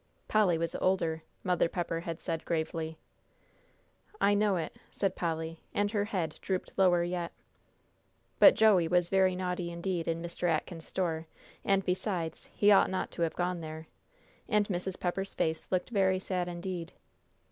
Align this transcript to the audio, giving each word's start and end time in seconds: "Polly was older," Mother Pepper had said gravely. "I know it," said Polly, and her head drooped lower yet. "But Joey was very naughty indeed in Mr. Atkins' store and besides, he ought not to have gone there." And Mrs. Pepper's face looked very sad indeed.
"Polly 0.27 0.57
was 0.57 0.73
older," 0.77 1.21
Mother 1.43 1.69
Pepper 1.69 1.99
had 1.99 2.19
said 2.19 2.43
gravely. 2.43 2.97
"I 4.19 4.33
know 4.33 4.55
it," 4.55 4.77
said 4.89 5.15
Polly, 5.15 5.59
and 5.75 5.91
her 5.91 6.05
head 6.05 6.39
drooped 6.41 6.71
lower 6.75 7.03
yet. 7.03 7.31
"But 8.39 8.55
Joey 8.55 8.87
was 8.87 9.09
very 9.09 9.35
naughty 9.35 9.69
indeed 9.69 10.07
in 10.07 10.19
Mr. 10.19 10.49
Atkins' 10.49 10.87
store 10.87 11.27
and 11.63 11.85
besides, 11.85 12.49
he 12.51 12.71
ought 12.71 12.89
not 12.89 13.11
to 13.11 13.21
have 13.21 13.35
gone 13.35 13.61
there." 13.61 13.85
And 14.49 14.67
Mrs. 14.69 14.99
Pepper's 14.99 15.35
face 15.35 15.71
looked 15.71 15.91
very 15.91 16.17
sad 16.17 16.47
indeed. 16.47 16.93